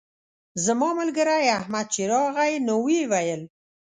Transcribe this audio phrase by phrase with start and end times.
[0.65, 3.41] زما ملګری احمد چې راغی نو ویې ویل.